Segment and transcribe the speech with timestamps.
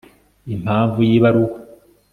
[0.53, 1.57] impavu y'ibaruwa